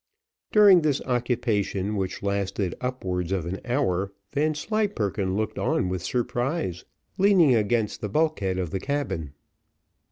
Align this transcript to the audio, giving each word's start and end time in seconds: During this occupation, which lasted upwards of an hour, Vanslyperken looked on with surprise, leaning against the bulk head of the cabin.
During 0.51 0.81
this 0.81 0.99
occupation, 1.03 1.95
which 1.95 2.23
lasted 2.23 2.73
upwards 2.81 3.31
of 3.31 3.45
an 3.45 3.59
hour, 3.63 4.11
Vanslyperken 4.33 5.35
looked 5.37 5.59
on 5.59 5.89
with 5.89 6.01
surprise, 6.01 6.85
leaning 7.19 7.53
against 7.53 8.01
the 8.01 8.09
bulk 8.09 8.39
head 8.39 8.57
of 8.57 8.71
the 8.71 8.79
cabin. 8.79 9.33